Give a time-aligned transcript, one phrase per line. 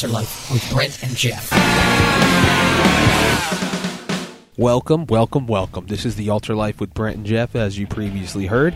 [0.00, 1.50] Altar Life with Brent and Geoff.
[4.56, 5.88] Welcome, welcome, welcome.
[5.88, 8.74] This is the Altar Life with Brent and Geoff, as you previously heard.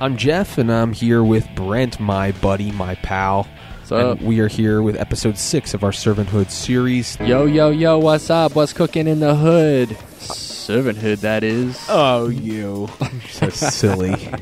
[0.00, 3.46] I'm Geoff, and I'm here with Brent, my buddy, my pal.
[3.80, 4.18] What's up?
[4.18, 7.20] And we are here with episode six of our Servanthood series.
[7.20, 8.54] Yo, yo, yo, what's up?
[8.54, 9.90] What's cooking in the hood?
[10.20, 11.78] Servanthood, that is.
[11.90, 12.88] Oh, you.
[13.28, 14.30] so silly.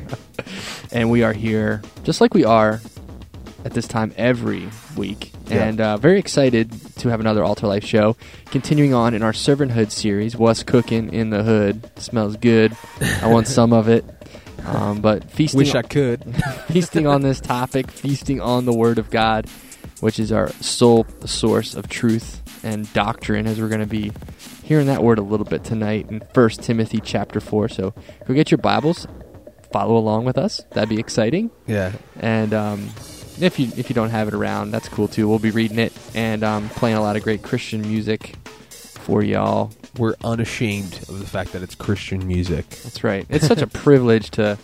[0.93, 2.81] And we are here, just like we are
[3.65, 5.31] at this time every week.
[5.47, 5.65] Yeah.
[5.65, 8.15] And uh, very excited to have another Altar Life show.
[8.45, 11.89] Continuing on in our Servanthood series, What's Cooking in the Hood?
[11.99, 12.75] Smells good.
[13.21, 14.05] I want some of it.
[14.65, 16.35] Um, but feasting Wish I could.
[16.67, 19.47] feasting on this topic, feasting on the Word of God,
[20.01, 24.11] which is our sole source of truth and doctrine, as we're going to be
[24.63, 27.67] hearing that word a little bit tonight in First Timothy chapter four.
[27.69, 27.93] So
[28.27, 29.07] go get your Bibles,
[29.73, 30.61] follow along with us.
[30.71, 31.49] That'd be exciting.
[31.65, 31.93] Yeah.
[32.19, 32.89] And um,
[33.41, 35.27] if you if you don't have it around, that's cool too.
[35.27, 38.35] We'll be reading it and um, playing a lot of great Christian music
[38.69, 39.71] for y'all.
[39.97, 42.69] We're unashamed of the fact that it's Christian music.
[42.69, 43.25] That's right.
[43.29, 44.57] It's such a privilege to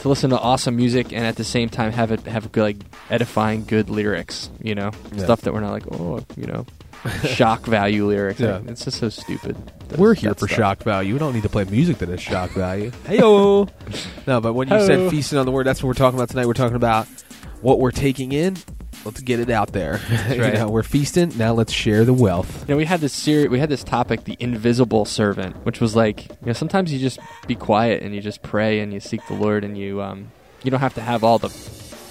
[0.00, 2.76] to listen to awesome music and at the same time have it have good, like
[3.10, 4.50] edifying good lyrics.
[4.62, 5.24] You know, Yeah.
[5.24, 6.66] stuff that we're not like oh you know
[7.24, 8.40] shock value lyrics.
[8.40, 8.60] Yeah.
[8.66, 9.56] It's just so stupid.
[9.96, 10.56] We're here for stuff.
[10.58, 11.14] shock value.
[11.14, 12.90] We don't need to play music that has shock value.
[13.06, 13.68] Heyo.
[14.26, 16.46] no, but when you said feasting on the word, that's what we're talking about tonight.
[16.46, 17.06] We're talking about
[17.60, 18.56] what we're taking in.
[19.04, 20.00] Let's get it out there.
[20.28, 20.54] You right.
[20.54, 21.32] know, we're feasting.
[21.38, 22.68] Now let's share the wealth.
[22.68, 23.48] You know, we had this series.
[23.48, 27.18] We had this topic, the invisible servant, which was like, you know, sometimes you just
[27.46, 30.30] be quiet and you just pray and you seek the Lord and you, um,
[30.64, 31.48] you don't have to have all the,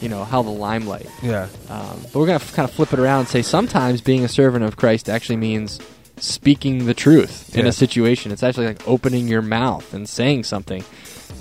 [0.01, 1.07] you know, how the limelight.
[1.21, 1.47] Yeah.
[1.69, 4.23] Um, but we're going to f- kind of flip it around and say sometimes being
[4.23, 5.79] a servant of Christ actually means
[6.17, 7.69] speaking the truth in Yeah.
[7.69, 8.31] a situation.
[8.31, 10.83] It's actually like opening your mouth and saying something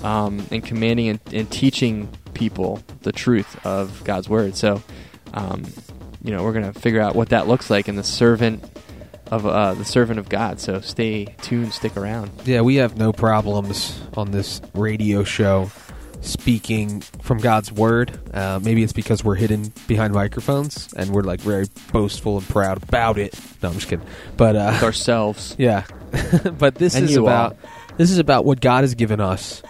[0.03, 4.57] um, and commanding and, and teaching people the truth of God's word.
[4.57, 4.83] So,
[5.35, 5.65] um,
[6.23, 8.63] you know, we're going to figure out what that looks like in the servant
[9.31, 10.61] of uh, the servant of God.
[10.61, 12.31] So stay tuned, stick around.
[12.45, 15.71] Yeah, we have no problems on this radio show
[16.21, 18.19] speaking from God's word.
[18.35, 22.83] Uh, maybe it's because we're hidden behind microphones and we're like very boastful and proud
[22.83, 23.39] about it.
[23.63, 24.07] No, I'm just kidding.
[24.37, 25.57] But uh, With ourselves.
[25.59, 25.85] Yeah,
[26.59, 27.57] but this And is about
[27.97, 29.63] this is about what God has given us.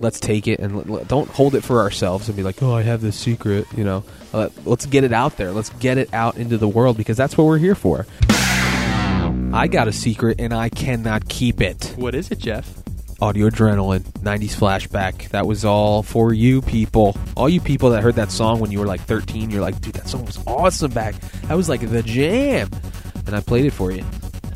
[0.00, 3.00] Let's take it and don't hold it for ourselves and be like, "Oh, I have
[3.00, 5.52] this secret." You know, uh, let's get it out there.
[5.52, 8.06] Let's get it out into the world because that's what we're here for.
[9.52, 11.94] I got a secret and I cannot keep it.
[11.96, 12.82] What is it, Geoff?
[13.20, 15.30] Audio Adrenaline, 90s flashback.
[15.30, 17.16] That was all for you people.
[17.34, 19.94] All you people that heard that song when you were like 13, you're like, dude,
[19.94, 21.16] that song was awesome back.
[21.48, 22.68] That was like the jam.
[23.26, 24.02] And I played it for you.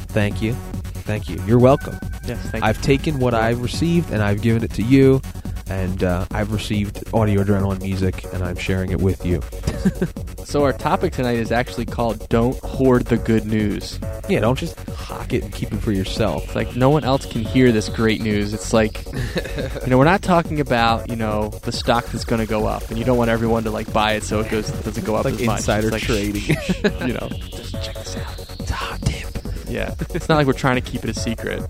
[0.08, 0.54] Thank you.
[1.12, 1.43] Thank you.
[1.47, 1.99] You're welcome.
[2.25, 5.21] Yes, thank I've taken what I've received and I've given it to you.
[5.69, 9.43] And uh, I've received Audio Adrenaline music and I'm sharing it with you.
[10.45, 14.78] So our topic tonight is actually called "Don't Hoard the Good News." Yeah, don't just
[14.91, 16.45] hock it and keep it for yourself.
[16.45, 18.53] It's like no one else can hear this great news.
[18.53, 22.47] It's like, you know, we're not talking about you know the stock that's going to
[22.47, 25.06] go up, and you don't want everyone to like buy it so it goes doesn't
[25.06, 25.59] go up Like as much.
[25.61, 26.56] insider It's like, trading.
[27.09, 28.41] you know, just check this out.
[29.72, 31.62] Yeah, it's not like we're trying to keep it a secret.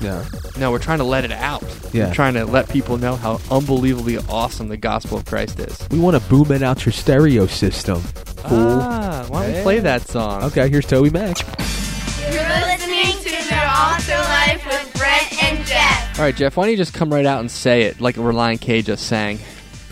[0.00, 0.24] Yeah.
[0.58, 1.62] No, we're trying to let it out.
[1.92, 2.08] Yeah.
[2.08, 5.86] We're trying to let people know how unbelievably awesome the gospel of Christ is.
[5.90, 8.02] We want to boom it out your stereo system.
[8.38, 8.58] Cool.
[8.80, 10.44] Ah, why don't we play that song?
[10.44, 11.36] Okay, here's Toby Mac.
[11.38, 16.18] You're listening to the Altar Life with Brent and Geoff.
[16.18, 18.60] All right, Geoff, why don't you just come right out and say it like Relient
[18.62, 19.38] K just sang?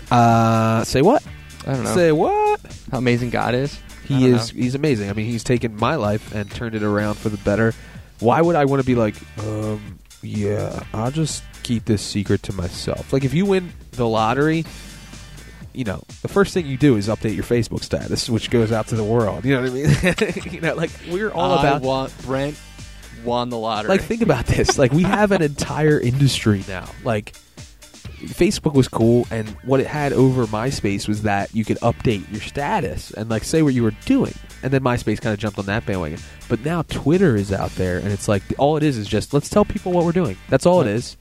[0.09, 1.23] Uh, say what?
[1.67, 2.59] I don't know Say what?
[2.91, 3.77] how amazing God is.
[4.09, 4.49] He is.
[4.49, 5.09] He's amazing.
[5.09, 7.73] I mean, he's taken my life and turned it around for the better.
[8.19, 12.53] Why would I want to be like, um, yeah, I'll just keep this secret to
[12.53, 13.13] myself?
[13.13, 14.65] Like, if you win the lottery,
[15.73, 18.87] you know, the first thing you do is update your Facebook status, which goes out
[18.87, 19.45] to the world.
[19.45, 20.43] You know what I mean?
[20.53, 21.81] you know, like we're all I about.
[21.83, 22.59] want Brent
[23.23, 23.89] won the lottery.
[23.89, 24.77] Like, think about this.
[24.77, 26.89] Like, we have an entire industry now.
[27.03, 27.35] Like,
[28.19, 32.41] Facebook was cool, and what it had over MySpace was that you could update your
[32.41, 34.33] status and like say what you were doing,
[34.63, 36.19] and then MySpace kind of jumped on that bandwagon.
[36.47, 39.49] But now Twitter is out there, and it's like all it is is just let's
[39.49, 40.37] tell people what we're doing.
[40.49, 41.17] That's all it is.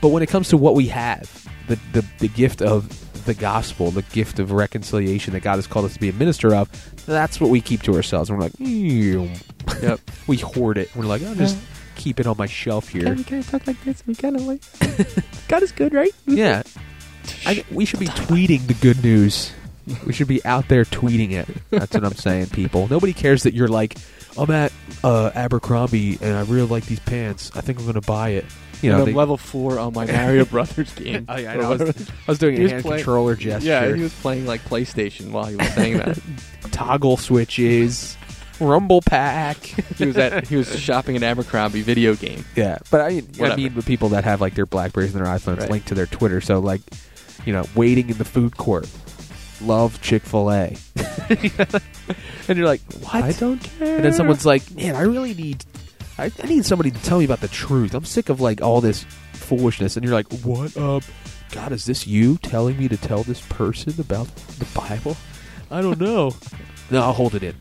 [0.00, 3.90] But when it comes to what we have, the the, the gift of the gospel,
[3.90, 6.70] the gift of reconciliation that God has called us to be a minister of,
[7.06, 8.30] that's what we keep to ourselves.
[8.30, 8.52] And we're like.
[9.82, 10.00] Yep.
[10.26, 10.94] we hoard it.
[10.96, 11.58] We're like, I'll just
[12.00, 13.04] keep it on my shelf here.
[13.04, 14.02] Can, can I talk like this?
[14.06, 14.62] We kind of like
[15.48, 16.10] God is good, right?
[16.26, 16.62] Yeah.
[17.46, 19.52] I, we should be tweeting the good news.
[20.06, 21.46] We should be out there tweeting it.
[21.70, 22.88] That's what I'm saying, people.
[22.88, 23.96] Nobody cares that you're like,
[24.38, 24.72] I'm at
[25.04, 27.50] uh, Abercrombie and I really like these pants.
[27.54, 28.44] I think I'm going to buy it.
[28.82, 31.26] You You know, know, they- I'm level four on my Mario Brothers game.
[31.28, 31.62] Oh, yeah, I know.
[31.72, 31.80] I was.
[32.10, 33.68] I was doing He a was hand playing- controller gesture.
[33.68, 36.18] Yeah, he was playing like PlayStation while he was saying that.
[36.70, 38.16] Toggle switches.
[38.60, 39.56] Rumble Pack.
[39.96, 42.44] he was at he was shopping at Abercrombie video game.
[42.54, 43.56] yeah, but I, I Whatever.
[43.56, 45.70] mean the people that have like their Blackberries and their iPhones Right.
[45.70, 46.40] linked to their Twitter.
[46.40, 46.80] So like,
[47.46, 48.88] you know, waiting in the food court,
[49.60, 50.76] love Chick Fil A,
[52.48, 53.14] and you're like, what?
[53.24, 53.96] I don't care.
[53.96, 55.64] And then someone's like, "Man, I really need,
[56.18, 57.94] I, I need somebody to tell me about the truth.
[57.94, 61.02] I'm sick of like all this foolishness." And you're like, "What up,
[61.52, 61.72] God?
[61.72, 64.26] Is this you telling me to tell this person about
[64.58, 65.16] the Bible?
[65.70, 66.34] I don't know.
[66.90, 67.54] no, I'll hold it in.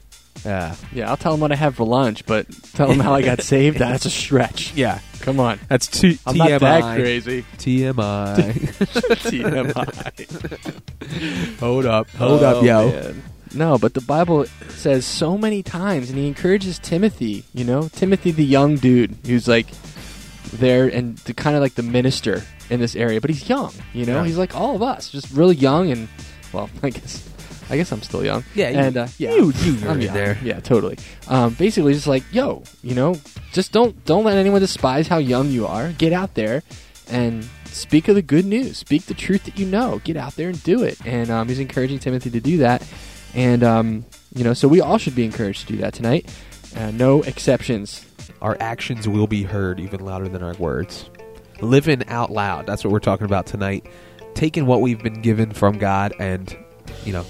[0.46, 3.22] Yeah, Yeah, I'll tell him what I have for lunch, but tell him how I
[3.22, 3.78] got saved.
[3.80, 4.74] That's a stretch.
[4.74, 5.00] yeah.
[5.22, 5.60] Come on.
[5.68, 6.50] That's t- I'm TMI.
[6.50, 7.44] not that crazy.
[7.58, 8.36] TMI.
[10.00, 11.60] TMI.
[11.60, 12.90] hold up, hold Oh, up, yo.
[12.90, 13.24] man.
[13.54, 17.44] No, but the Bible says so many times, and he encourages Timothy.
[17.54, 19.68] You know, Timothy, the young dude who's like
[20.54, 23.74] there and the kind of like the minister in this area, but he's young.
[23.94, 24.28] You know, Right.
[24.28, 26.08] he's like all of us, just really young, and
[26.54, 27.28] well, I guess.
[27.69, 28.44] I guess I'm still young.
[28.56, 30.13] Yeah, you- and uh, yeah, you- you I'm young.
[30.13, 30.38] there.
[30.44, 30.98] Yeah, totally.
[31.27, 33.16] Um, basically, just like, yo, you know,
[33.54, 35.92] just don't don't let anyone despise how young you are.
[35.94, 36.63] Get out there
[37.10, 38.77] and speak of the good news.
[38.77, 40.01] Speak the truth that you know.
[40.04, 40.98] Get out there and do it.
[41.06, 42.86] And um, he's encouraging Timothy to do that.
[43.33, 44.06] And um,
[44.36, 46.30] you know, so we all should be encouraged to do that tonight.
[46.75, 48.06] Uh, no exceptions.
[48.42, 51.10] Our actions will be heard even louder than our words.
[51.62, 52.66] Living out loud.
[52.66, 53.86] That's what we're talking about tonight.
[54.33, 56.56] Taking what we've been given from God and,
[57.04, 57.25] you know,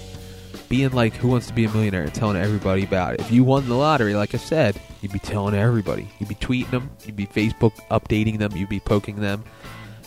[0.70, 3.20] being like Who Wants to Be a Millionaire and telling everybody about it.
[3.20, 6.08] If you won the lottery, like I said, you'd be telling everybody.
[6.18, 6.90] You'd be tweeting them.
[7.04, 8.56] You'd be Facebook updating them.
[8.56, 9.44] You'd be poking them.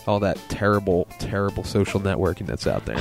[0.06, 2.98] All that terrible, terrible social networking that's out there.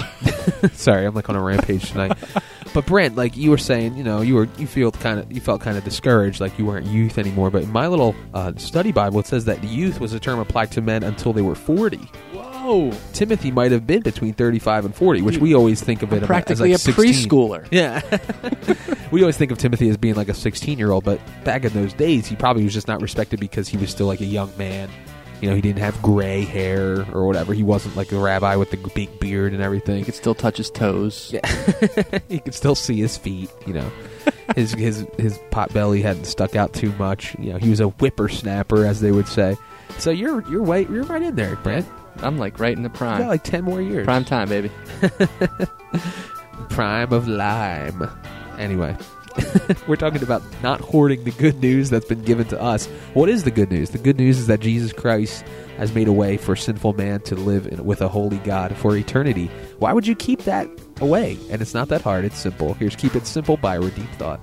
[0.73, 2.17] Sorry, I'm like on a rampage tonight.
[2.73, 5.39] But Brent, like you were saying, you know, you were you feel kind of you
[5.39, 7.51] felt kind of discouraged, like you weren't youth anymore.
[7.51, 10.71] But in my little uh, study Bible, it says that youth was a term applied
[10.71, 11.99] to men until they were 40.
[12.63, 12.91] Whoa!
[13.11, 16.71] Timothy might have been between 35 and 40, which we always think of it Practically
[16.71, 17.29] as a 16.
[17.29, 17.67] preschooler.
[17.71, 18.01] Yeah.
[19.11, 21.73] we always think of Timothy as being like a 16 year old, but back in
[21.73, 24.49] those days, he probably was just not respected because he was still like a young
[24.57, 24.89] man.
[25.41, 27.53] You know, he didn't have gray hair or whatever.
[27.53, 29.97] He wasn't like a rabbi with the big beard and everything.
[29.97, 31.31] He could still touch his toes.
[31.33, 31.41] Yeah.
[32.29, 33.91] you could still see his feet, you know.
[34.55, 37.33] His his his pot belly hadn't stuck out too much.
[37.39, 39.55] You know, he was a whippersnapper, as they would say.
[39.97, 41.87] So you're you're right you're right in there, Brent.
[42.17, 43.19] I'm like right in the You prime.
[43.19, 44.05] got like ten more years.
[44.05, 44.71] prime time, baby.
[46.69, 48.09] Prime of lime.
[48.57, 48.95] Anyway,
[49.87, 52.85] we're talking about not hoarding the good news that's been given to us.
[53.13, 53.89] What is the good news?
[53.91, 55.43] The good news is that Jesus Christ
[55.77, 58.95] has made a way for sinful man to live in, with a holy God for
[58.95, 59.51] eternity.
[59.79, 60.67] Why would you keep that
[61.01, 61.37] away?
[61.49, 62.25] And it's not that hard.
[62.25, 62.73] It's simple.
[62.75, 64.39] Here's Keep It Simple by Redeemed Thought.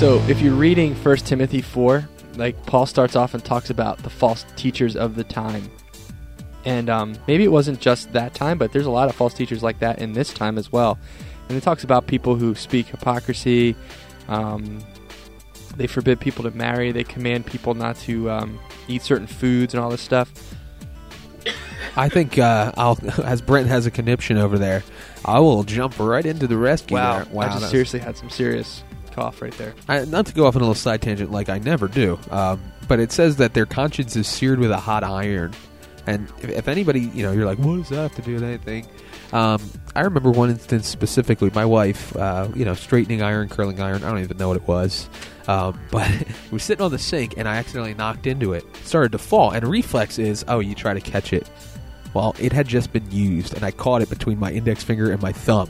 [0.00, 4.10] So if you're reading 1 Timothy 4, like Paul starts off and talks about the
[4.10, 5.70] false teachers of the time.
[6.66, 9.62] And um, maybe it wasn't just that time, but there's a lot of false teachers
[9.62, 10.98] like that in this time as well.
[11.48, 13.76] And it talks about people who speak hypocrisy.
[14.28, 14.80] Um,
[15.76, 16.90] they forbid people to marry.
[16.90, 18.58] They command people not to um,
[18.88, 20.32] eat certain foods and all this stuff.
[21.96, 24.82] I think uh, I'll, as Brent has a conniption over there,
[25.24, 26.96] I will jump right into the rescue.
[26.96, 27.26] there.
[27.32, 27.42] Wow!
[27.42, 28.82] I just seriously had some serious
[29.12, 29.74] cough right there.
[29.88, 32.60] I, not to go off on a little side tangent like I never do, um,
[32.88, 35.54] but it says that their conscience is seared with a hot iron.
[36.06, 38.44] And if, if anybody, you know, you're like, what does that have to do with
[38.44, 38.86] anything?
[39.32, 39.60] Um,
[39.94, 41.50] I remember one instance specifically.
[41.54, 44.04] My wife, uh, you know, straightening iron, curling iron.
[44.04, 45.08] I don't even know what it was,
[45.48, 48.64] um, but we was sitting on the sink, and I accidentally knocked into it.
[48.64, 51.48] It started to fall, and reflex is, oh, you try to catch it.
[52.14, 55.20] Well, it had just been used, and I caught it between my index finger and
[55.20, 55.68] my thumb.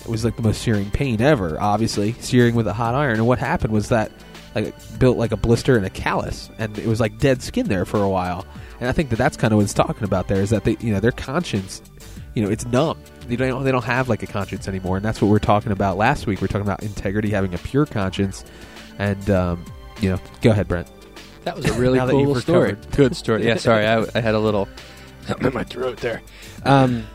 [0.00, 3.14] It was like the most searing pain ever, obviously, searing with a hot iron.
[3.14, 4.12] And what happened was that
[4.54, 7.84] like built like a blister and a callus, and it was like dead skin there
[7.84, 8.46] for a while.
[8.80, 10.76] And I think that that's kind of what it's talking about there is that they,
[10.80, 11.80] you know, their conscience,
[12.34, 12.98] you know, it's numb.
[13.26, 15.72] They don't they don't have like a conscience anymore, and that's what we are talking
[15.72, 16.40] about last week.
[16.40, 18.44] We are talking about integrity, having a pure conscience,
[18.98, 19.64] and um,
[20.00, 20.88] you know, go ahead, Brent.
[21.44, 22.76] That was a really cool story.
[22.92, 23.46] Good story.
[23.46, 24.68] Yeah, sorry, I, I had a little
[25.26, 26.20] something in my throat there.
[26.64, 27.06] Um,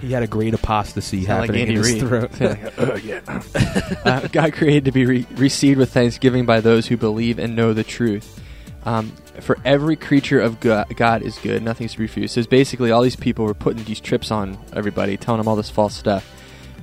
[0.00, 2.00] He had a great apostasy Sound happening Andy in his Reid.
[2.00, 2.40] throat.
[2.40, 3.20] Like, "Oh, yeah."
[4.04, 7.72] uh, God created to be re- received with thanksgiving by those who believe and know
[7.72, 8.41] the truth.
[8.84, 12.34] Um, for every creature of God, God is good, nothing's to be refused.
[12.34, 15.70] So basically all these people were putting these trips on everybody, telling them all this
[15.70, 16.28] false stuff.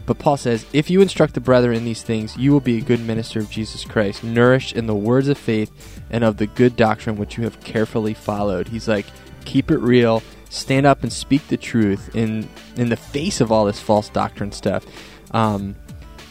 [0.05, 2.81] But Paul says, if you instruct the brethren in these things, you will be a
[2.81, 6.75] good minister of Jesus Christ, nourished in the words of faith and of the good
[6.75, 8.69] doctrine which you have carefully followed.
[8.69, 9.05] He's like,
[9.45, 13.65] keep it real, stand up and speak the truth in in the face of all
[13.65, 14.83] this false doctrine stuff.
[15.31, 15.75] Um,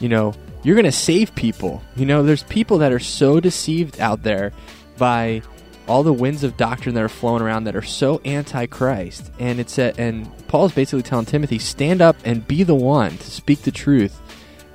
[0.01, 0.35] you know,
[0.65, 1.83] you're going to save people.
[1.95, 4.53] You know, there's people that are so deceived out there
[4.97, 5.43] by
[5.89, 9.31] all the winds of doctrine that are flowing around that are so anti-Christ.
[9.39, 13.31] And it's a, and Paul's basically telling Timothy, stand up and be the one to
[13.31, 14.21] speak the truth.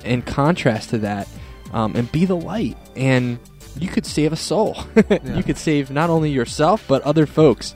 [0.04, 1.28] In contrast to that,
[1.72, 2.76] um, and be the light.
[2.94, 3.38] And
[3.78, 4.76] you could save a soul.
[5.10, 5.36] Yeah.
[5.36, 7.74] You could save not only yourself but other folks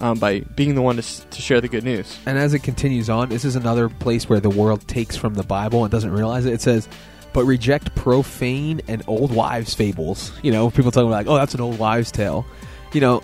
[0.00, 2.18] um, by being the one to, s- to share the good news.
[2.26, 5.42] And as it continues on, this is another place where the world takes from the
[5.42, 6.52] Bible and doesn't realize it.
[6.52, 6.88] It says,
[7.32, 10.32] but reject profane and old wives' fables.
[10.42, 12.46] You know, people talking like, oh, that's an old wives' tale.
[12.92, 13.22] You know,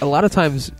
[0.00, 0.72] a lot of times,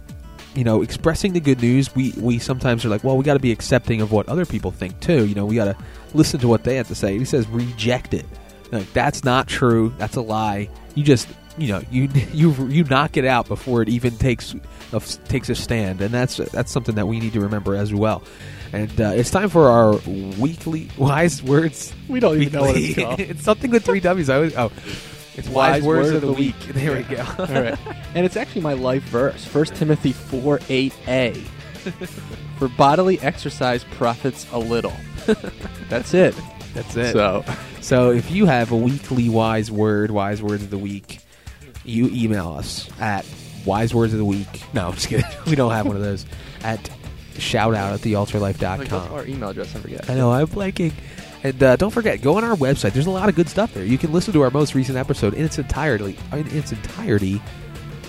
[0.55, 3.41] you know, expressing the good news, we, we sometimes are like, well, we got to
[3.41, 5.27] be accepting of what other people think too.
[5.27, 5.77] You know, we got to
[6.13, 7.19] listen to what they have to say.
[7.19, 8.27] He says, reject it.
[8.73, 9.95] Like, that's not true.
[9.99, 10.69] That's a lie.
[10.95, 14.55] You just, you know, you you you knock it out before it even takes
[14.93, 18.23] a, takes a stand, and that's that's something that we need to remember as well.
[18.73, 19.97] And uh, it's time for our
[20.39, 21.95] weekly wise words.
[22.09, 23.21] We don't even know what it's called.
[23.21, 24.29] it's something with three W's.
[24.29, 24.73] I always, oh,
[25.37, 26.59] it's wise, words of the week.
[26.69, 27.25] There we go.
[27.39, 27.79] All right.
[28.15, 31.37] And it's actually my life verse, 1 Timothy 4 8a.
[32.59, 34.95] For bodily exercise profits a little.
[35.89, 36.35] That's it.
[36.73, 37.13] That's it.
[37.13, 37.45] So,
[37.81, 41.21] So if you have a weekly wise word, wise words of the week,
[41.85, 43.27] you email us at
[43.67, 44.63] wise words of the week.
[44.73, 45.27] No, I'm just kidding.
[45.47, 46.25] we don't have one of those.
[46.63, 46.91] At
[47.39, 49.13] shout out at like, what's thealtarlife.com.
[49.13, 49.75] our email address?
[49.75, 50.09] I forget.
[50.09, 50.93] I know, I'm blanking.
[51.45, 52.95] And uh, don't forget, go on our website.
[52.95, 53.85] There's a lot of good stuff there.
[53.85, 56.17] You can listen to our most recent episode in its entirety.
[56.33, 57.41] In its entirety,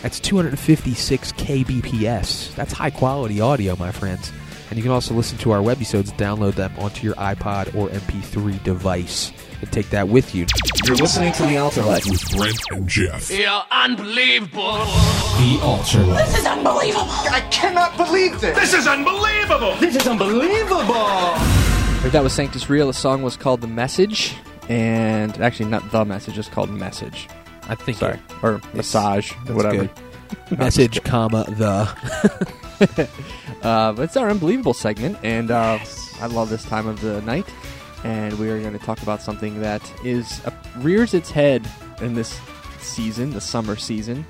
[0.02, 2.56] that's 256 kbps.
[2.56, 4.32] That's high quality audio, my friends.
[4.70, 8.64] And you can also listen to our webisodes, download them onto your iPod or MP3
[8.64, 10.46] device, and take that with you.
[10.86, 12.06] You're listening to The Altar Life.
[12.06, 13.30] with Brent and Geoff.
[13.30, 14.78] You're unbelievable.
[15.38, 16.26] The Altar Life.
[16.28, 17.06] This is unbelievable.
[17.10, 18.58] I cannot believe this.
[18.58, 19.76] This is unbelievable.
[19.76, 21.75] This is unbelievable.
[22.06, 22.86] Right, that was Sanctus Real.
[22.86, 24.36] The song was called The Message.
[24.70, 27.28] And actually, not The Message, it's called Message.
[27.68, 28.20] I think Sorry.
[28.44, 29.90] Or Massage, that's whatever.
[30.52, 30.60] good.
[30.60, 33.10] Message, comma, the.
[33.64, 35.80] Uh, but it's our unbelievable segment, and uh,
[36.22, 37.48] I love this time of the night.
[38.04, 41.68] And we are going to talk about something that is uh, rears its head
[42.02, 42.40] in this
[42.80, 44.28] season, the summer season,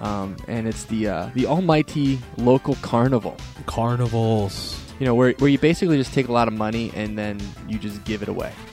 [0.00, 3.36] um, and it's the uh, the almighty local carnival.
[3.66, 4.81] Carnivals.
[4.98, 7.78] You know, where where you basically just take a lot of money and then you
[7.78, 8.52] just give it away.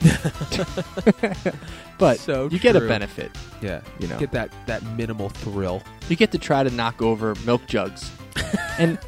[1.98, 2.88] but So you get a true.
[2.88, 3.30] benefit.
[3.60, 3.80] Yeah.
[3.98, 4.18] You know.
[4.18, 5.82] Get that, that minimal thrill.
[6.08, 8.10] you get to try to knock over milk jugs.
[8.78, 8.98] and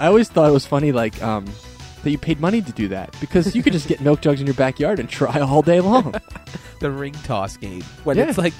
[0.00, 1.46] I always thought it was funny, like, um,
[2.02, 4.46] that you paid money to do that because you could just get milk jugs in
[4.46, 6.14] your backyard and try all day long.
[6.80, 8.28] the ring toss game when Yeah.
[8.28, 8.52] it's like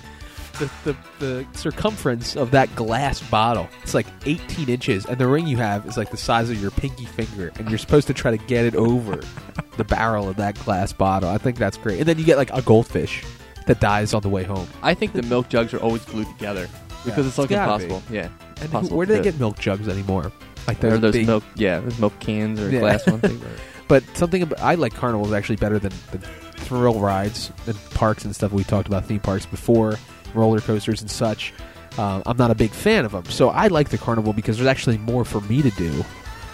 [0.58, 3.68] the, the the circumference of that glass bottle.
[3.82, 6.70] It's like 18 inches and the ring you have is like the size of your
[6.70, 9.20] pinky finger and you're supposed to try to get it over
[9.76, 11.28] the barrel of that glass bottle.
[11.30, 11.98] I think that's great.
[12.00, 13.24] And then you get like a goldfish
[13.66, 14.68] that dies on the way home.
[14.82, 16.68] I think the milk jugs are always glued together
[17.04, 18.02] because it's like gotta impossible.
[18.14, 18.28] Yeah.
[18.60, 20.32] and Possible who, where do they to- get milk jugs anymore?
[20.66, 22.80] Like Or those, those big- milk, yeah, those milk cans or Yeah.
[22.80, 23.24] glass ones.
[23.88, 26.20] but something about, i like carnivals actually better than, than
[26.56, 28.52] thrill rides and parks and stuff.
[28.52, 29.96] We talked about theme parks before
[30.34, 31.52] roller coasters and such
[31.98, 34.66] uh, i'm not a big fan of them so i like the carnival because there's
[34.68, 36.04] actually more for me to do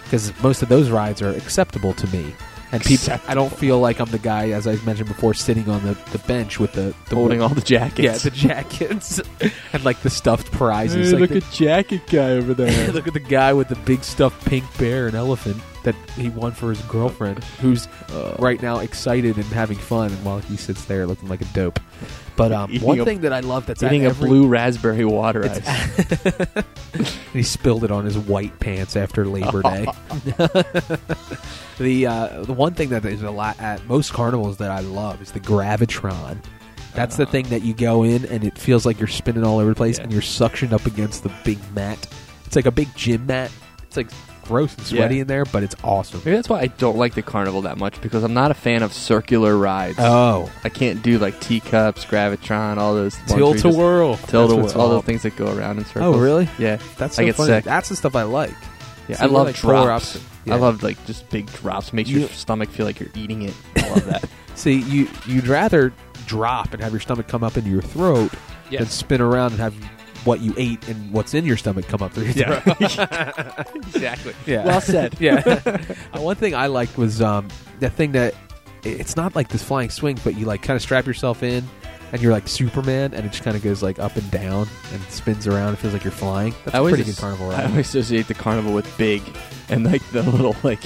[0.03, 2.33] because most of those rides are acceptable to me
[2.73, 5.83] and people i don't feel like i'm the guy as i mentioned before sitting on
[5.83, 7.99] the, the bench with the, the Holding all the jackets.
[7.99, 9.19] yeah the jackets
[9.73, 12.91] and like the stuffed prizes like look at the- jacket guy over there.
[12.93, 16.51] Look at the guy with the big stuffed pink bear and elephant that he won
[16.51, 18.35] for his girlfriend, who's Uh.
[18.39, 21.79] right now excited and having fun, and while he sits there looking like a dope.
[22.35, 25.43] But um, one a- thing that I love that's Eating at a blue raspberry water
[25.45, 26.63] ice.
[27.33, 29.85] he spilled it on his white pants after Labor Day.
[31.77, 35.21] the uh, the one thing that is a lot at most carnivals that I love
[35.21, 36.43] is the gravitron.
[36.93, 39.69] That's the thing that you go in and it feels like you're spinning all over
[39.69, 40.03] the place Yeah.
[40.03, 42.05] and you're suctioned up against the big mat.
[42.45, 43.49] It's like a big gym mat.
[43.83, 44.09] It's like
[44.51, 45.21] gross and sweaty Yeah.
[45.21, 46.21] in there, but it's awesome.
[46.25, 48.83] Maybe that's why I don't like the carnival that much because I'm not a fan
[48.83, 49.97] of circular rides.
[49.99, 53.77] Oh, I can't do like teacups, gravitron, all those ones where tilt you to just-
[53.77, 54.91] whirl, tilt That's to what it's whirl, all called.
[55.03, 56.15] those things that go around in oh, circles.
[56.15, 56.49] Oh, really?
[56.59, 57.47] Yeah, That's I get funny.
[57.49, 57.63] sick.
[57.63, 58.53] That's the stuff I like.
[59.07, 59.15] yeah.
[59.17, 60.19] So I love drops.
[60.49, 61.93] I love like just big drops.
[61.93, 63.53] Makes your stomach feel like you're eating it.
[63.77, 64.25] I love that.
[64.55, 65.93] See, you you'd rather
[66.27, 68.31] drop and have your stomach come up into your throat
[68.71, 69.73] than spin around and have
[70.23, 72.59] what you ate and what's in your stomach come up through your Yeah.
[72.59, 73.67] throat.
[73.87, 74.33] exactly.
[74.45, 74.65] Yeah.
[74.65, 75.15] Well said.
[75.19, 75.41] yeah.
[76.13, 77.47] Uh, one thing I liked was um,
[77.79, 78.35] that thing that
[78.83, 81.63] it's not like this flying swing, but you like kind of strap yourself in
[82.11, 85.01] and you're like Superman, and it just kind of goes like up and down and
[85.03, 85.73] spins around.
[85.73, 86.53] It feels like you're flying.
[86.65, 87.69] That's I a always pretty good as- carnival I ride.
[87.71, 89.21] always associate the carnival with big
[89.69, 90.83] and like the little like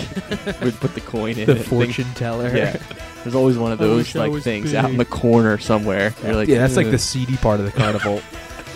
[0.61, 1.63] would put the coin in the it thing.
[1.63, 2.55] fortune teller.
[2.55, 2.77] Yeah.
[3.23, 6.13] There's always one of those like was things out in the corner somewhere.
[6.23, 8.21] You're like, yeah, that's like the seedy part of the carnival.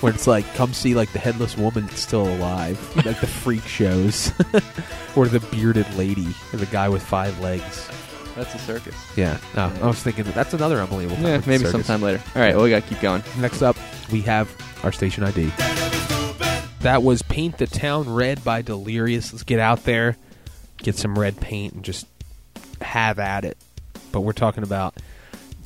[0.02, 3.64] Where it's like, come see like the headless woman that's still alive, like the freak
[3.64, 4.32] shows,
[5.16, 7.90] or the bearded lady, or the guy with five legs.
[8.36, 8.96] That's a circus.
[9.18, 9.38] Yeah.
[9.56, 11.22] No, I was thinking that that's another unbelievable.
[11.22, 11.72] Yeah, topic, maybe circus.
[11.86, 12.24] sometime later.
[12.36, 13.22] All right, well, we got to keep going.
[13.40, 13.76] Next up,
[14.12, 14.50] we have
[14.84, 15.52] our station ID.
[16.82, 19.34] That was Paint the Town Red by Delirious.
[19.34, 20.16] Let's get out there,
[20.78, 22.08] get some red paint, and just
[22.80, 23.58] have at it.
[24.14, 24.96] But we're talking about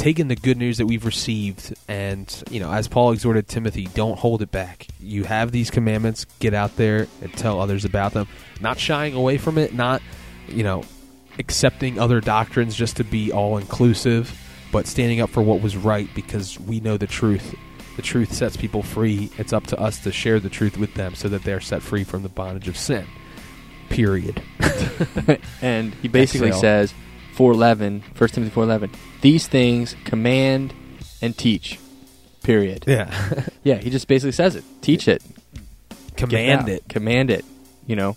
[0.04, 4.20] taking the good news that we've received and, you know, as Paul exhorted Timothy, don't
[4.20, 4.86] hold it back.
[5.00, 8.28] You have these commandments, get out there and tell others about them.
[8.60, 10.02] Not shying away from it, not,
[10.50, 10.84] you know,
[11.40, 14.38] accepting other doctrines just to be all inclusive,
[14.74, 17.56] but standing up for what was right because we know the truth.
[17.96, 19.32] The truth sets people free.
[19.38, 22.04] It's up to us to share the truth with them so that they're set free
[22.04, 23.06] from the bondage of sin.
[23.88, 24.44] Period.
[25.62, 26.94] and he basically says
[27.34, 30.74] 411 1 timothy 411 these things command
[31.22, 31.80] and teach
[32.44, 33.10] period Yeah.
[33.64, 35.22] yeah he just basically says it teach it
[36.16, 36.84] Command it.
[36.90, 37.44] command it
[37.88, 38.16] you know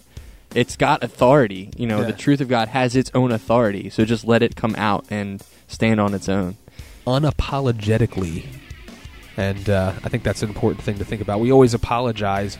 [0.54, 2.06] it's got authority you know Yeah.
[2.06, 5.42] the truth of god has its own authority so just let it come out and
[5.68, 6.56] stand on its own
[7.06, 8.44] unapologetically.
[9.36, 11.40] And uh, I think that's an important thing to think about.
[11.40, 12.56] We always apologize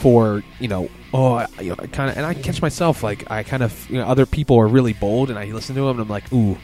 [0.00, 3.30] for, you know, oh, I, you know, I kind of, and I catch myself like
[3.30, 5.90] I kind of, you know, other people are really bold, and I listen to them,
[5.92, 6.56] and I'm like, ooh,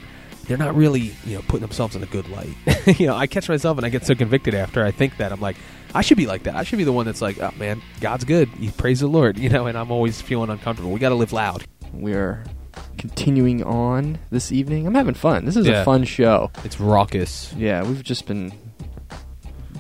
[0.45, 2.55] they're not really, you know, putting themselves in a good light.
[3.01, 5.41] you know, I catch myself, and I get so convicted after I think that I'm
[5.41, 5.57] like,
[5.95, 6.57] I should be like that.
[6.57, 8.49] I should be the one that's like, oh man, God's good.
[8.59, 10.93] You praise the Lord, you know, and I'm always feeling uncomfortable.
[10.93, 11.65] We got to live loud.
[11.93, 12.45] we are
[12.99, 15.81] continuing on this evening i'm having fun this is Yeah.
[15.81, 17.53] a fun show It's raucous.
[17.57, 18.53] yeah we've just been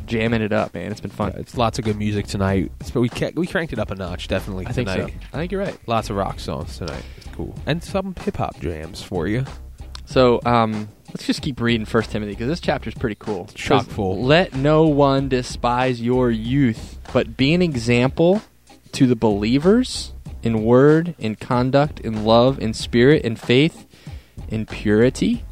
[0.07, 2.71] jamming it up man it's been fun It's lots of good music tonight.
[2.93, 5.11] But we ca- we cranked it up a notch, definitely i think tonight.
[5.13, 7.03] so i think you're right Lots of rock songs tonight.
[7.19, 7.55] It's cool.
[7.67, 9.45] And some hip hop jams for you.
[10.09, 13.47] So um, let's just keep reading First Timothy because this chapter is pretty cool.
[13.55, 14.23] Chock full.
[14.25, 18.41] Let no one despise your youth, but be an example
[18.93, 20.13] to the believers
[20.45, 23.85] in word, in conduct, in love, in spirit, in faith,
[24.49, 25.45] in purity.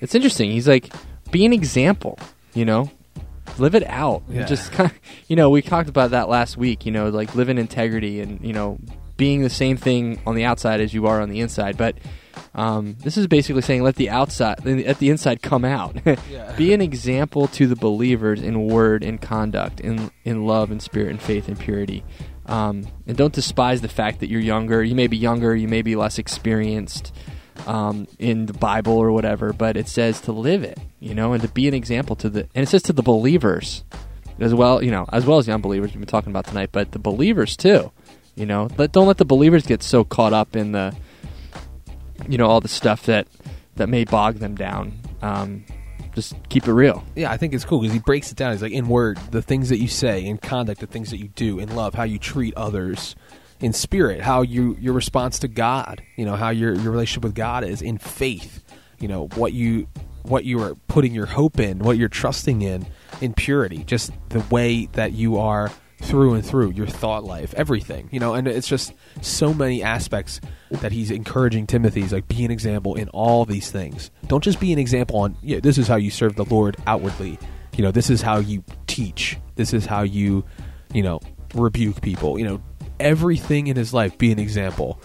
[0.00, 0.50] It's interesting.
[0.52, 0.90] He's like,
[1.30, 2.18] be an example.
[2.54, 2.90] You know,
[3.58, 4.22] live it out.
[4.28, 4.44] Yeah.
[4.44, 4.98] Just kind of,
[5.28, 6.86] you know, we talked about that last week.
[6.86, 8.78] You know, like live in integrity and you know
[9.16, 11.76] being the same thing on the outside as you are on the inside.
[11.76, 11.96] But
[12.54, 15.96] um, this is basically saying let the outside, let the inside come out.
[16.56, 21.10] Be an example to the believers in word, and conduct, in in love, and spirit,
[21.10, 22.04] and faith, and purity.
[22.46, 24.82] Um, and don't despise the fact that you're younger.
[24.82, 25.56] You may be younger.
[25.56, 27.12] You may be less experienced
[27.66, 29.52] um, in the Bible or whatever.
[29.52, 32.48] But it says to live it, you know, and to be an example to the.
[32.54, 33.84] And it says to the believers
[34.38, 36.92] as well, you know, as well as the unbelievers we've been talking about tonight, but
[36.92, 37.92] the believers too.
[38.34, 40.94] You know, let don't let the believers get so caught up in the,
[42.28, 43.26] you know, all the stuff that
[43.76, 44.98] that may bog them down.
[45.22, 45.64] Um,
[46.14, 47.04] just keep it real.
[47.14, 48.52] Yeah, I think it's cool because he breaks it down.
[48.52, 51.28] He's like, in word, the things that you say, in conduct, the things that you
[51.28, 53.14] do, in love, how you treat others,
[53.60, 57.34] in spirit, how you your response to God, you know, how your your relationship with
[57.34, 58.62] God is, in faith,
[58.98, 59.88] you know, what you
[60.22, 62.86] what you are putting your hope in, what you're trusting in,
[63.20, 65.70] in purity, just the way that you are
[66.02, 68.92] through and through, your thought life, everything, you know, and it's just
[69.22, 70.40] so many aspects
[70.70, 72.02] that he's encouraging Timothy.
[72.02, 74.10] He's like, be an example in all these things.
[74.26, 77.38] Don't just be an example on, yeah, this is how you serve the Lord outwardly.
[77.76, 79.38] You know, this is how you teach.
[79.54, 80.44] This is how you,
[80.92, 81.20] you know,
[81.54, 82.38] rebuke people.
[82.38, 82.62] You know,
[83.00, 85.00] everything in his life be an example.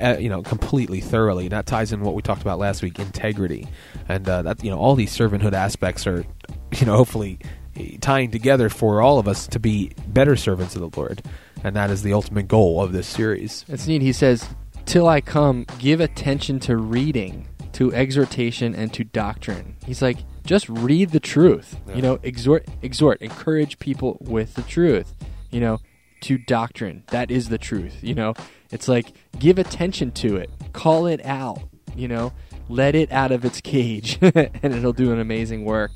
[0.00, 1.48] Uh, you know, completely, thoroughly.
[1.48, 3.68] That ties in what we talked about last week: integrity,
[4.08, 6.24] and uh, that you know, all these servanthood aspects are,
[6.78, 7.38] you know, hopefully
[7.76, 11.22] eh, tying together for all of us to be better servants of the Lord,
[11.62, 13.64] and that is the ultimate goal of this series.
[13.68, 14.00] It's neat.
[14.00, 14.48] He says,
[14.86, 20.68] "Till I come, give attention to reading, to exhortation, and to doctrine." He's like, just
[20.68, 21.76] read the truth.
[21.94, 25.14] You know, exhort, exhort, encourage people with the truth.
[25.50, 25.80] You know,
[26.24, 27.04] to doctrine.
[27.08, 27.98] That is the truth.
[28.02, 28.34] You know,
[28.70, 31.60] it's like give attention to it, call it out.
[31.94, 32.32] You know,
[32.68, 35.92] let it out of its cage, and it'll do an amazing work.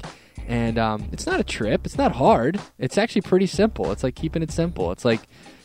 [0.47, 1.85] And um, it's not a trip.
[1.85, 2.61] It's not hard.
[2.79, 3.91] It's actually pretty simple.
[3.91, 4.93] It's like keeping it simple.
[4.93, 5.21] It's like,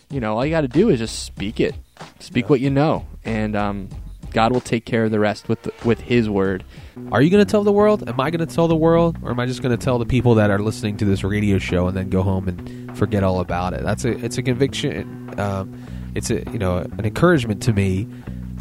[0.10, 1.76] you know, all you got to do is just speak it,
[2.20, 3.90] speak what you know, and um,
[4.34, 6.64] God will take care of the rest with the, with His word.
[7.12, 8.08] Are you going to tell the world?
[8.08, 10.06] Am I going to tell the world, or am I just going to tell the
[10.06, 13.40] people that are listening to this radio show and then go home and forget all
[13.40, 13.84] about it?
[13.84, 15.40] That's a it's a conviction.
[15.40, 15.74] Um,
[16.16, 18.08] it's a you know an encouragement to me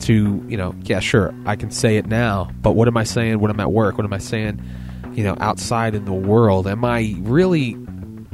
[0.00, 3.40] to you know yeah sure I can say it now, but what am I saying
[3.40, 3.96] when I'm at work?
[3.96, 4.62] What am I saying?
[5.14, 7.76] You know, outside in the world, am I really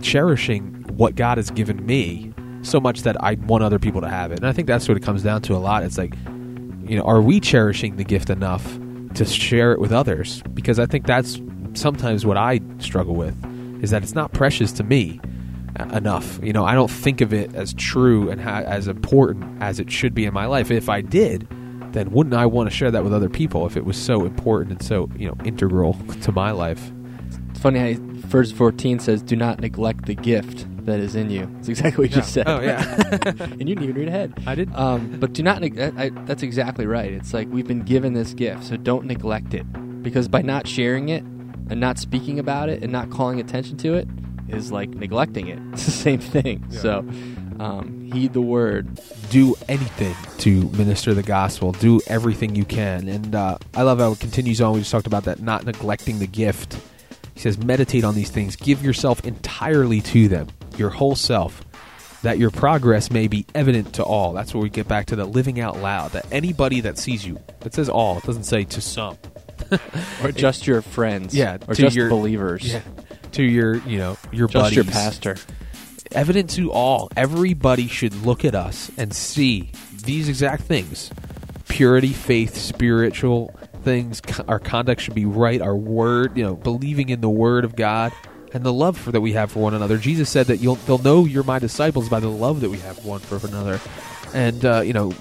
[0.01, 4.31] cherishing what God has given me so much that I want other people to have
[4.31, 4.39] it?
[4.39, 5.83] And I think that's what it comes down to a lot.
[5.83, 6.15] It's like
[6.89, 8.79] you know, are we cherishing the gift enough
[9.15, 10.43] to share it with others?
[10.55, 11.41] Because I think that's
[11.75, 13.37] sometimes what I struggle with
[13.83, 15.21] is that it's not precious to me
[15.79, 16.41] uh, enough.
[16.43, 19.91] You know, I don't think of it as true and ha- as important as it
[19.93, 20.71] should be in my life.
[20.71, 21.47] If I did,
[21.93, 24.73] then wouldn't I want to share that with other people if it was so important
[24.73, 26.91] and so you know integral to my life?
[27.51, 31.51] It's funny how verse 14 says, Do not neglect the gift that is in you.
[31.59, 32.49] It's exactly what you just said.
[32.49, 32.83] Oh yeah,
[33.41, 34.35] and you didn't even read ahead.
[34.47, 34.75] I did.
[34.75, 35.61] Um, but do not.
[35.61, 37.13] Neg- I, I, that's exactly right.
[37.13, 39.65] It's like we've been given this gift, so don't neglect it.
[40.03, 41.23] Because by not sharing it
[41.71, 44.09] and not speaking about it and not calling attention to it
[44.49, 45.59] is like neglecting it.
[45.73, 46.65] It's the same thing.
[46.71, 47.05] So
[47.61, 49.01] um, heed the word.
[49.31, 51.73] do anything to minister the gospel.
[51.73, 53.09] Do everything you can.
[53.09, 54.73] And uh, I love how it continues on.
[54.75, 56.79] We just talked about that, not neglecting the gift.
[57.35, 58.57] He says, meditate on these things.
[58.57, 60.49] Give yourself entirely to them,
[60.79, 61.65] your whole self,
[62.23, 64.33] that your progress may be evident to all.
[64.33, 66.13] That's where we get back to the living out loud.
[66.13, 68.19] That anybody that sees you, it says all.
[68.19, 69.17] It doesn't say to some.
[70.23, 71.35] Or just your friends.
[71.35, 72.75] Yeah, Or to just your- believers.
[73.33, 74.77] To your, you know, your Just buddies.
[74.77, 75.37] your pastor.
[76.13, 77.11] evident to all.
[77.17, 79.71] Everybody should look at us and see
[80.05, 81.11] these exact things
[81.69, 84.23] purity, faith, spiritual things.
[84.49, 85.61] Our conduct should be right.
[85.61, 88.13] Our word, you know, believing in the word of God
[88.53, 89.99] and the love for, that we have for one another.
[89.99, 93.05] Jesus said that you'll they'll know you're my disciples by the love that we have
[93.05, 93.81] one for another.
[94.35, 95.13] And uh, you know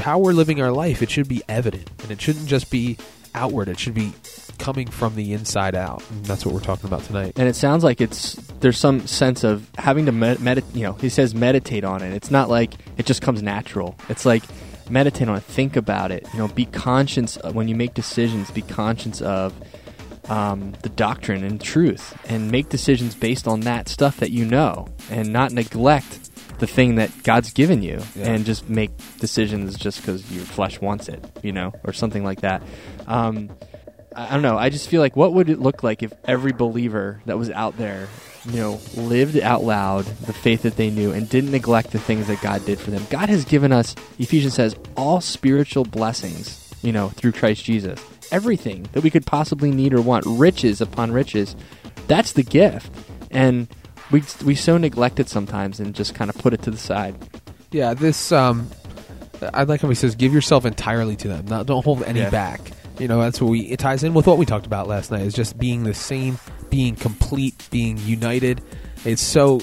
[0.00, 1.02] how we're living our life.
[1.02, 2.96] It should be evident, and it shouldn't just be
[3.34, 3.68] outward.
[3.68, 4.12] It should be
[4.58, 6.02] coming from the inside out.
[6.10, 7.32] And that's what we're talking about tonight.
[7.36, 10.74] And it sounds like it's there's some sense of having to med- meditate.
[10.74, 12.14] You know, he says meditate on it.
[12.14, 13.96] It's not like it just comes natural.
[14.08, 14.42] It's like
[14.90, 16.26] meditate on it, think about it.
[16.32, 18.50] You know, be conscious of, when you make decisions.
[18.50, 19.52] Be conscious of
[20.28, 24.88] um, the doctrine and truth, and make decisions based on that stuff that you know,
[25.10, 26.20] and not neglect
[26.60, 28.26] the thing that God's given you, Yeah.
[28.30, 31.24] and just make decisions just because your flesh wants it.
[31.42, 32.62] You know, or something like that.
[33.06, 33.50] Um,
[34.16, 34.56] I I don't know.
[34.56, 37.76] I just feel like what would it look like if every believer that was out
[37.76, 38.06] there,
[38.48, 42.28] you know, lived out loud the faith that they knew and didn't neglect the things
[42.28, 43.04] that God did for them.
[43.10, 48.00] God has given us, Ephesians says, all spiritual blessings, you know, through Christ Jesus.
[48.30, 51.54] Everything that we could possibly need or want, riches upon riches.
[52.06, 52.90] That's the gift.
[53.30, 53.68] And
[54.10, 57.16] we we so neglect it sometimes and just kind of put it to the side.
[57.70, 58.68] Yeah, this um
[59.52, 61.46] I like how he says give yourself entirely to them.
[61.46, 62.30] Not don't hold any Yeah.
[62.30, 62.60] back.
[62.98, 65.22] You know, that's what we it ties in with what we talked about last night
[65.22, 66.38] is just being the same,
[66.70, 68.62] being complete, being united.
[69.04, 69.60] It's so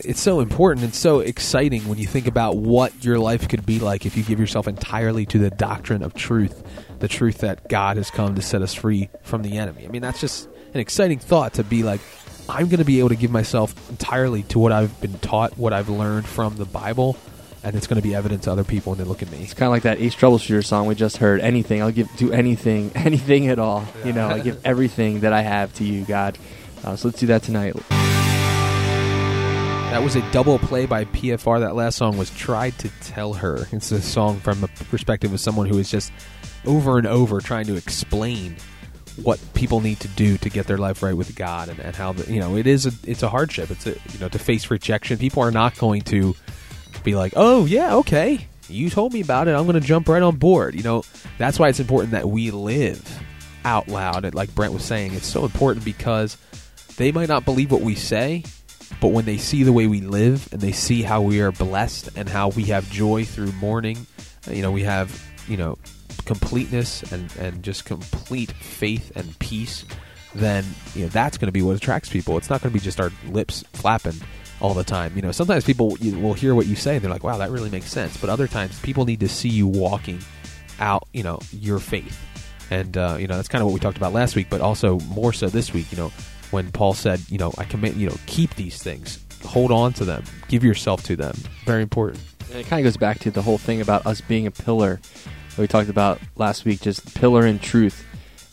[0.00, 3.78] it's so important and so exciting when you think about what your life could be
[3.78, 6.62] like if you give yourself entirely to the doctrine of truth,
[7.04, 9.84] the truth that God has come to set us free from the enemy.
[9.84, 12.00] I mean, that's just an exciting thought to be like
[12.48, 15.74] I'm going to be able to give myself entirely to what I've been taught, what
[15.74, 17.18] I've learned from the Bible,
[17.62, 19.42] and it's going to be evident to other people when they look at me.
[19.42, 21.42] It's kind of like that Ace Troubleshooter song we just heard.
[21.42, 23.84] Anything, I'll give do anything, anything at all.
[24.02, 26.38] You know, I give everything that I have to you, God.
[26.82, 27.76] Uh, so let's do that tonight.
[29.90, 31.60] That was a double play by PFR.
[31.60, 33.68] That last song was Tried to Tell Her.
[33.72, 36.10] It's a song from the perspective of someone who is just
[36.66, 38.56] over and over trying to explain
[39.22, 42.12] what people need to do to get their life right with God and, and how
[42.12, 43.70] the, you know it is a it's a hardship.
[43.70, 45.18] It's a you know to face rejection.
[45.18, 46.34] People are not going to
[47.02, 48.46] be like, "Oh, yeah, okay.
[48.68, 49.54] You told me about it.
[49.54, 51.04] I'm going to jump right on board." You know,
[51.38, 53.20] that's why it's important that we live
[53.64, 54.24] out loud.
[54.24, 56.36] And like Brent was saying, it's so important because
[56.96, 58.44] they might not believe what we say,
[59.00, 62.10] but when they see the way we live and they see how we are blessed
[62.16, 64.06] and how we have joy through mourning,
[64.50, 65.78] you know, we have, you know,
[66.24, 69.84] completeness and, and just complete faith and peace,
[70.34, 72.36] then, you know, that's going to be what attracts people.
[72.38, 74.14] It's not going to be just our lips flapping
[74.60, 75.12] all the time.
[75.14, 77.70] You know, sometimes people will hear what you say and they're like, wow, that really
[77.70, 78.16] makes sense.
[78.16, 80.20] But other times people need to see you walking
[80.80, 82.18] out, you know, your faith.
[82.70, 84.98] And, uh, you know, that's kind of what we talked about last week, but also
[85.00, 86.08] more so this week, you know,
[86.50, 90.04] when Paul said, you know, I commit, you know, keep these things, hold on to
[90.04, 91.36] them, give yourself to them.
[91.64, 92.20] Very important.
[92.50, 95.00] And it kind of goes back to the whole thing about us being a pillar
[95.58, 98.04] we talked about last week, just pillar in truth.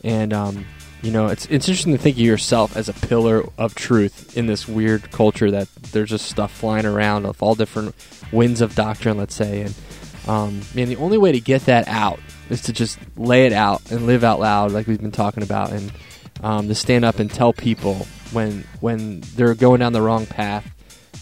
[0.04, 0.66] And um,
[1.02, 4.46] you know, it's it's interesting to think of yourself as a pillar of truth in
[4.46, 7.96] this weird culture that there's just stuff flying around of all different
[8.32, 9.62] winds of doctrine, let's say.
[9.62, 9.76] And
[10.28, 13.90] um, man, the only way to get that out is to just lay it out
[13.92, 15.92] and live out loud, like we've been talking about, and
[16.44, 20.68] um, to stand up and tell people when when they're going down the wrong path.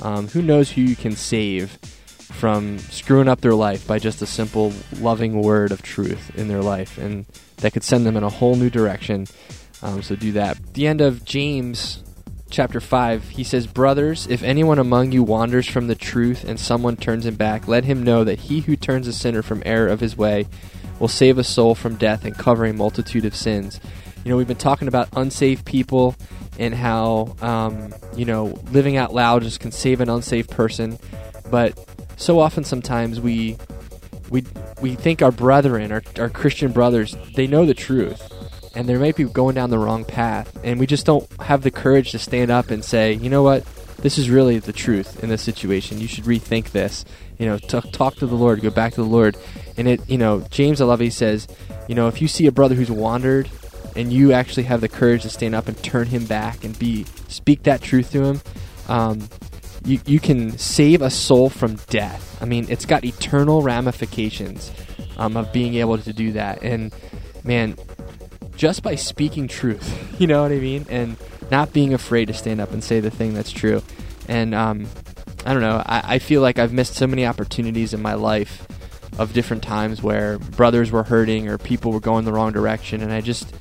[0.02, 1.78] Um, who knows who you can save
[2.32, 6.62] from screwing up their life by just a simple, loving word of truth in their
[6.62, 7.26] life, and
[7.58, 9.28] that could send them in a whole new direction.
[9.82, 10.74] Um, so do that.
[10.74, 12.04] The end of James
[12.50, 16.98] chapter 5, he says, Brothers, if anyone among you wanders from the truth and someone
[16.98, 20.00] turns him back, let him know that he who turns a sinner from error of
[20.00, 20.48] his way
[21.00, 23.80] will save a soul from death and cover a multitude of sins.
[24.24, 26.16] You know, we've been talking about unsaved people
[26.58, 31.00] and how, um, you know, living out loud just can save an unsaved person.
[31.50, 31.78] But
[32.20, 33.58] so often, sometimes we
[34.30, 34.44] we
[34.82, 38.22] we think our brethren, our, our Christian brothers, they know the truth,
[38.76, 41.72] and they might be going down the wrong path, and we just don't have the
[41.72, 43.66] courage to stand up and say, you know what,
[43.98, 46.02] this is really the truth in this situation.
[46.02, 47.06] You should rethink this.
[47.38, 49.38] You know, t- talk to the Lord, go back to the Lord,
[49.78, 50.08] and it.
[50.10, 51.48] You know, James I love he says,
[51.88, 53.50] you know, if you see a brother who's wandered,
[53.96, 57.06] and you actually have the courage to stand up and turn him back and be
[57.30, 58.42] speak that truth to him.
[58.90, 59.30] Um,
[59.86, 62.42] you, you can save a soul from death.
[62.42, 64.72] I mean, it's got eternal ramifications
[65.18, 66.64] um, of being able to do that.
[66.64, 66.94] And
[67.44, 67.76] man,
[68.56, 71.18] just by speaking truth, you know what I mean, and
[71.52, 73.82] not being afraid to stand up and say the thing that's true.
[74.28, 74.88] And um,
[75.46, 78.68] I don't know, I, I feel like I've missed so many opportunities in my life
[79.18, 83.12] of different times where brothers were hurting or people were going the wrong direction, and
[83.12, 83.54] I just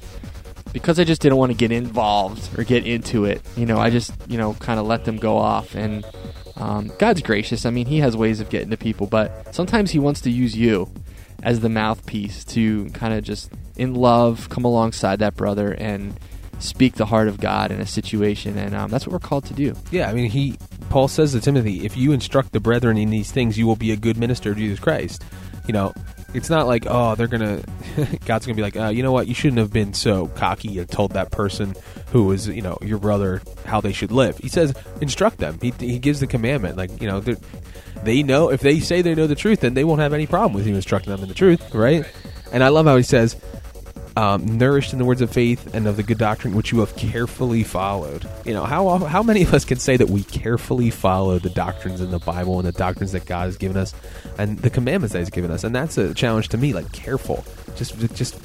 [0.81, 3.91] because I just didn't want to get involved or get into it, you know, I
[3.91, 5.75] just, you know, kind of let them go off.
[5.75, 6.05] And
[6.57, 7.67] um, God's gracious.
[7.67, 10.57] I mean, He has ways of getting to people, but sometimes He wants to use
[10.57, 10.91] you
[11.43, 16.19] as the mouthpiece to kind of just, in love, come alongside that brother and
[16.59, 18.59] speak the heart of God in a situation.
[18.59, 19.75] And um, that's what we're called to do.
[19.91, 20.57] Yeah, I mean, he
[20.91, 23.93] Paul says to Timothy, if you instruct the brethren in these things, you will be
[23.93, 25.23] a good minister of Jesus Christ.
[25.67, 25.93] You know,
[26.35, 27.63] it's not like oh they're gonna
[28.27, 30.89] God's gonna be like uh, you know what you shouldn't have been so cocky and
[30.89, 31.75] told that person
[32.13, 34.39] who was you know your brother how they should live.
[34.39, 35.59] He says instruct them.
[35.61, 37.23] He he gives the commandment like you know
[38.03, 40.53] they know if they say they know the truth then they won't have any problem
[40.53, 42.05] with you instructing them in the truth, right?
[42.53, 43.37] And I love how he says
[44.19, 46.97] um, nourished in the words of faith and of the good doctrine which you have
[46.97, 48.29] carefully followed.
[48.45, 52.01] You know, how how many of us can say that we carefully follow the doctrines
[52.01, 53.95] in the Bible and the doctrines that God has given us
[54.37, 55.63] and the commandments that He's given us?
[55.63, 56.73] And that's a challenge to me.
[56.73, 57.45] Like careful,
[57.77, 58.41] just just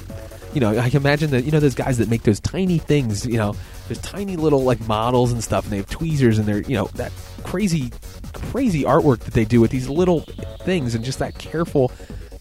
[0.54, 3.26] you know, I can imagine that you know those guys that make those tiny things.
[3.26, 3.56] You know,
[3.88, 6.88] those tiny little like models and stuff, and they have tweezers and they're you know
[6.94, 7.10] that
[7.42, 7.90] crazy
[8.32, 10.20] crazy artwork that they do with these little
[10.60, 11.90] things and just that careful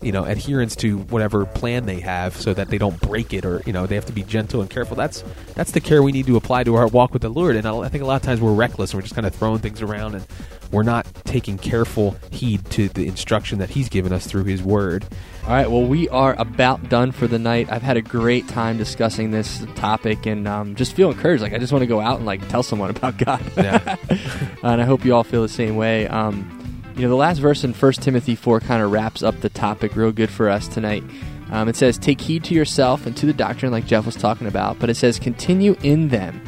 [0.03, 3.61] you know adherence to whatever plan they have so that they don't break it or
[3.65, 5.23] you know they have to be gentle and careful that's
[5.55, 7.87] that's the care we need to apply to our walk with the lord and i
[7.87, 10.15] think a lot of times we're reckless and we're just kind of throwing things around
[10.15, 10.25] and
[10.71, 15.05] we're not taking careful heed to the instruction that he's given us through his word
[15.43, 17.69] All right, well, we are about done for the night.
[17.69, 21.43] I've had a great time discussing this topic and um, just feel encouraged.
[21.43, 23.43] Like, I just want to go out and like tell someone about God.
[23.57, 23.97] Yeah.
[24.63, 26.07] and I hope you all feel the same way.
[26.07, 26.62] Um,
[26.95, 29.95] you know, the last verse in 1 Timothy 4 kind of wraps up the topic
[29.95, 31.03] real good for us tonight.
[31.51, 34.47] Um, it says, Take heed to yourself and to the doctrine, like Geoff was talking
[34.47, 36.41] about, but it says, Continue in them,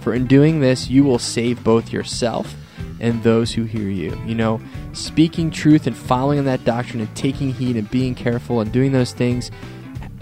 [0.00, 2.54] for in doing this, you will save both yourself
[3.00, 4.16] and those who hear you.
[4.24, 4.60] You know,
[4.92, 9.12] speaking truth and following that doctrine and taking heed and being careful and doing those
[9.12, 9.50] things,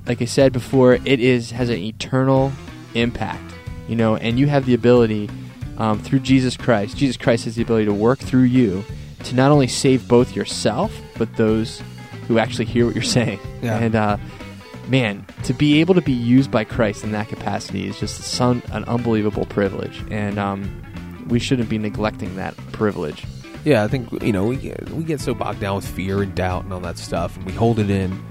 [0.06, 2.50] like I said before, it is has an eternal
[2.94, 3.52] impact.
[3.88, 5.28] You know, and you have the ability
[5.76, 6.96] um, through Jesus Christ.
[6.96, 8.84] Jesus Christ has the ability to work through you
[9.28, 11.82] to not only save both yourself but those
[12.28, 13.38] who actually hear what you're saying.
[13.62, 13.78] Yeah.
[13.78, 14.16] And uh,
[14.88, 18.62] man, to be able to be used by Christ in that capacity is just some,
[18.72, 23.24] an unbelievable privilege, and um, we shouldn't be neglecting that privilege.
[23.64, 26.34] Yeah, I think you know we get, we get so bogged down with fear and
[26.34, 28.22] doubt and all that stuff, and we hold it in.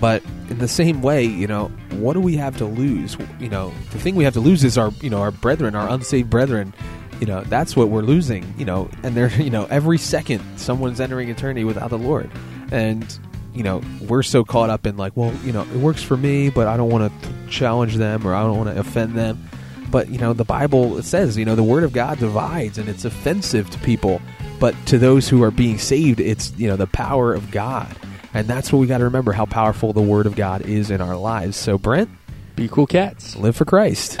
[0.00, 3.16] But in the same way, you know, what do we have to lose?
[3.38, 5.88] You know, the thing we have to lose is our you know our brethren, our
[5.88, 6.74] unsaved brethren.
[7.22, 8.52] You know, that's what we're losing.
[8.58, 12.28] You know, and they're you know every second someone's entering eternity without the Lord,
[12.72, 13.06] and
[13.54, 16.50] you know we're so caught up in like, well, you know, it works for me,
[16.50, 19.48] but I don't want to challenge them or I don't want to offend them.
[19.88, 23.04] But you know, the Bible says, you know, the Word of God divides, and it's
[23.04, 24.20] offensive to people.
[24.58, 27.94] But to those who are being saved, it's you know the power of God,
[28.34, 31.00] and that's what we got to remember: how powerful the Word of God is in
[31.00, 31.56] our lives.
[31.56, 32.10] So, Brent,
[32.56, 33.36] Be cool cats.
[33.36, 34.16] live for Christ.